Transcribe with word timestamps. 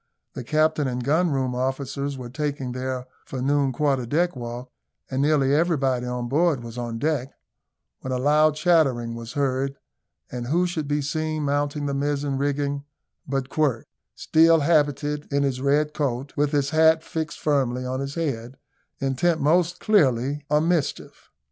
The 0.33 0.43
captain 0.43 0.87
and 0.87 1.03
gun 1.03 1.29
room 1.29 1.53
officers 1.53 2.17
were 2.17 2.31
taking 2.31 2.71
their 2.71 3.05
for 3.23 3.39
noon 3.39 3.71
quarter 3.71 4.07
deck 4.07 4.35
walk, 4.35 4.71
and 5.11 5.21
nearly 5.21 5.53
everybody 5.53 6.07
on 6.07 6.27
board 6.27 6.63
was 6.63 6.75
on 6.75 6.97
deck, 6.97 7.29
when 7.99 8.11
a 8.11 8.17
loud 8.17 8.55
chattering 8.55 9.13
was 9.13 9.33
heard, 9.33 9.75
and 10.31 10.47
who 10.47 10.65
should 10.65 10.87
be 10.87 11.03
seen 11.03 11.43
mounting 11.43 11.85
the 11.85 11.93
mizen 11.93 12.39
rigging 12.39 12.83
but 13.27 13.49
Quirk, 13.49 13.85
still 14.15 14.61
habited 14.61 15.31
in 15.31 15.43
his 15.43 15.61
red 15.61 15.93
coat, 15.93 16.33
with 16.35 16.51
his 16.51 16.71
hat 16.71 17.03
fixed 17.03 17.37
firmly 17.39 17.85
on 17.85 17.99
his 17.99 18.15
head, 18.15 18.57
intent, 18.97 19.39
most 19.39 19.79
clearly, 19.79 20.43
on 20.49 20.67
mischief. 20.67 21.29